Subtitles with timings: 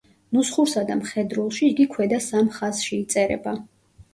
[0.37, 3.55] ნუსხურსა და მხედრულში იგი ქვედა სამ ხაზში იწერება.